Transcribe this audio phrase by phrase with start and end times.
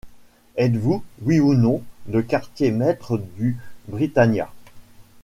[0.57, 4.51] Êtes-vous, oui ou non, le quartier-maître du Britannia?